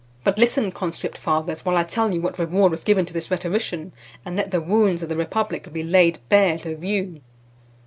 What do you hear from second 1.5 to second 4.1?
while I tell you what reward was given to this rhetorician,